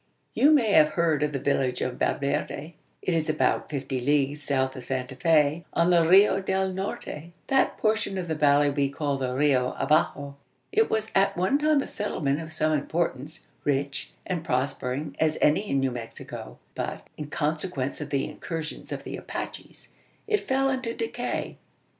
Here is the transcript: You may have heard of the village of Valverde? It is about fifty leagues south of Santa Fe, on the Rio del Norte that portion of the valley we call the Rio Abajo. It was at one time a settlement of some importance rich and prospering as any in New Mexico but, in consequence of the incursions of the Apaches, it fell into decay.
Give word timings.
You 0.33 0.49
may 0.49 0.71
have 0.71 0.89
heard 0.89 1.21
of 1.21 1.31
the 1.31 1.37
village 1.37 1.79
of 1.79 1.99
Valverde? 1.99 2.73
It 3.03 3.13
is 3.13 3.29
about 3.29 3.69
fifty 3.69 3.99
leagues 4.01 4.41
south 4.41 4.75
of 4.75 4.83
Santa 4.83 5.15
Fe, 5.15 5.63
on 5.73 5.91
the 5.91 6.03
Rio 6.07 6.41
del 6.41 6.73
Norte 6.73 7.33
that 7.45 7.77
portion 7.77 8.17
of 8.17 8.27
the 8.27 8.33
valley 8.33 8.71
we 8.71 8.89
call 8.89 9.17
the 9.17 9.31
Rio 9.35 9.73
Abajo. 9.79 10.37
It 10.71 10.89
was 10.89 11.11
at 11.13 11.37
one 11.37 11.59
time 11.59 11.83
a 11.83 11.85
settlement 11.85 12.41
of 12.41 12.51
some 12.51 12.71
importance 12.71 13.47
rich 13.63 14.11
and 14.25 14.43
prospering 14.43 15.15
as 15.19 15.37
any 15.39 15.69
in 15.69 15.79
New 15.79 15.91
Mexico 15.91 16.57
but, 16.73 17.05
in 17.15 17.27
consequence 17.27 18.01
of 18.01 18.09
the 18.09 18.27
incursions 18.27 18.91
of 18.91 19.03
the 19.03 19.17
Apaches, 19.17 19.89
it 20.27 20.47
fell 20.47 20.67
into 20.67 20.95
decay. 20.95 21.59